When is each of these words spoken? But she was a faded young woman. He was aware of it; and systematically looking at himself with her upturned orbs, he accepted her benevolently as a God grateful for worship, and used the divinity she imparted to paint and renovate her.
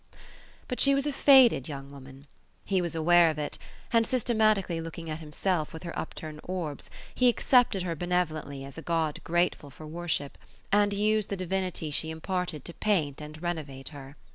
But 0.67 0.79
she 0.79 0.95
was 0.95 1.05
a 1.05 1.11
faded 1.11 1.67
young 1.67 1.91
woman. 1.91 2.25
He 2.65 2.81
was 2.81 2.95
aware 2.95 3.29
of 3.29 3.37
it; 3.37 3.59
and 3.93 4.03
systematically 4.07 4.81
looking 4.81 5.11
at 5.11 5.19
himself 5.19 5.71
with 5.73 5.83
her 5.83 5.93
upturned 5.95 6.39
orbs, 6.43 6.89
he 7.13 7.29
accepted 7.29 7.83
her 7.83 7.95
benevolently 7.95 8.65
as 8.65 8.79
a 8.79 8.81
God 8.81 9.19
grateful 9.23 9.69
for 9.69 9.85
worship, 9.85 10.39
and 10.71 10.91
used 10.91 11.29
the 11.29 11.37
divinity 11.37 11.91
she 11.91 12.09
imparted 12.09 12.65
to 12.65 12.73
paint 12.73 13.21
and 13.21 13.43
renovate 13.43 13.89
her. 13.89 14.15